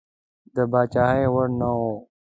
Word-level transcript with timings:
د 0.55 0.57
پاچهي 0.71 1.25
وړ 1.33 1.47
نه 1.59 1.69
وو. 1.79 1.93